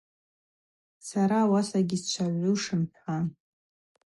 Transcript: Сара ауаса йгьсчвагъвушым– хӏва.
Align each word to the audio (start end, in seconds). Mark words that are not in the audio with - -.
Сара 1.07 1.37
ауаса 1.41 1.77
йгьсчвагъвушым– 1.81 2.81
хӏва. 2.91 3.17